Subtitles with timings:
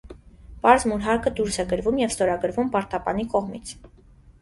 [0.63, 3.81] Պարզ մուրհակը դուրս է գրվում և ստորագրվում պարտապանի կողմից։